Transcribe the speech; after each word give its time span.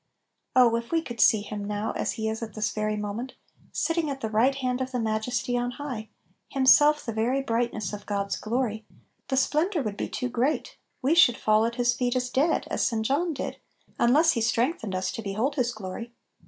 "Oh 0.55 0.75
if 0.77 0.91
we 0.91 1.03
could 1.03 1.21
see 1.21 1.41
Him 1.41 1.63
now, 1.63 1.91
as 1.91 2.13
He 2.13 2.27
is 2.27 2.41
at 2.41 2.55
this 2.55 2.71
very 2.71 2.97
moment, 2.97 3.35
sitting 3.71 4.09
at 4.09 4.19
the 4.19 4.31
right 4.31 4.51
h<md 4.55 4.57
of 4.57 4.65
Little 4.65 4.77
Pillows. 4.85 4.89
6l 4.89 4.91
the 4.93 4.99
Majesty 4.99 5.57
on 5.59 5.71
high, 5.77 6.09
Himself 6.49 7.05
the 7.05 7.13
very 7.13 7.43
brightness 7.43 7.93
of 7.93 8.07
God's 8.07 8.35
glory, 8.35 8.83
the 9.27 9.37
splendor 9.37 9.83
would 9.83 9.97
be 9.97 10.09
too 10.09 10.27
great, 10.29 10.75
we 11.03 11.13
should 11.13 11.37
fall 11.37 11.67
at 11.67 11.75
His 11.75 11.93
feet 11.93 12.15
as 12.15 12.31
dead, 12.31 12.65
as 12.71 12.83
St. 12.83 13.05
John 13.05 13.31
did, 13.31 13.57
un 13.99 14.11
less 14.11 14.31
He 14.31 14.41
strengthened 14.41 14.95
us 14.95 15.11
to 15.11 15.21
behold 15.21 15.53
His 15.53 15.71
glory. 15.71 16.11